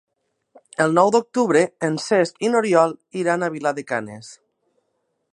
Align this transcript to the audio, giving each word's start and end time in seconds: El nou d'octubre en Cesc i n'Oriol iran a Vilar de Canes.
El 0.85 0.95
nou 0.99 1.09
d'octubre 1.15 1.61
en 1.87 1.99
Cesc 2.05 2.41
i 2.47 2.49
n'Oriol 2.53 2.95
iran 3.25 3.43
a 3.43 3.51
Vilar 3.57 3.75
de 3.81 3.83
Canes. 3.93 4.31